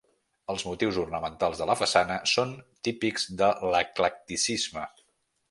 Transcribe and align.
Els 0.51 0.63
motius 0.69 0.95
ornamentals 1.01 1.61
de 1.63 1.67
la 1.71 1.75
façana 1.81 2.17
són 2.33 2.55
típics 2.89 3.29
de 3.43 3.53
l'eclecticisme. 3.75 4.89